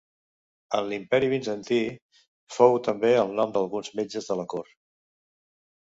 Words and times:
En 0.77 0.87
l'Imperi 0.93 1.29
Bizantí 1.33 1.79
fou 2.57 2.81
també 2.91 3.13
el 3.25 3.39
nom 3.41 3.57
d'alguns 3.59 3.95
metges 4.01 4.33
de 4.35 4.43
la 4.45 4.51
cort. 4.57 4.77